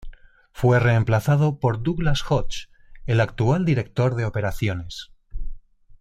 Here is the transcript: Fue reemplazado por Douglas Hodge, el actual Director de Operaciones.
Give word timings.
Fue 0.51 0.79
reemplazado 0.79 1.59
por 1.59 1.83
Douglas 1.83 2.23
Hodge, 2.27 2.69
el 3.05 3.19
actual 3.21 3.65
Director 3.65 4.15
de 4.15 4.25
Operaciones. 4.25 5.11